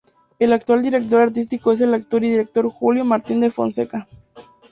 [0.39, 4.07] El actual director artístico es el actor y director Júlio Martín da Fonseca.